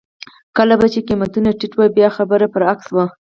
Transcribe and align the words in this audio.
کله 0.57 0.73
به 0.79 0.87
چې 0.93 0.99
قېمتونه 1.07 1.49
ټیټ 1.59 1.73
وو 1.75 1.85
بیا 1.97 2.07
خبره 2.17 2.45
برعکس 2.53 2.87
وه. 2.91 3.05